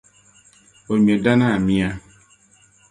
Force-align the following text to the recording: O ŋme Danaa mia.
O 0.91 0.93
ŋme 0.99 1.13
Danaa 1.23 1.57
mia. 1.65 1.89